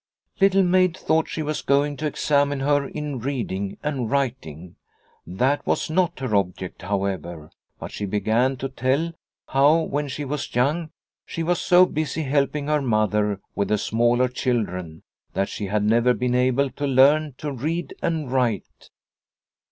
[0.39, 4.75] Little Maid thought she was going to examine her in reading and writing.
[5.27, 9.13] That was not her object, however, but she began to tell
[9.49, 10.89] how when she was young
[11.23, 15.03] she was so busy helping her mother with the smaller children
[15.33, 18.89] that she had never been able to learn to read and write.